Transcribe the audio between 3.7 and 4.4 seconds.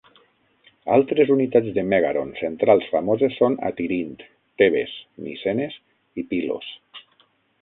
Tirint,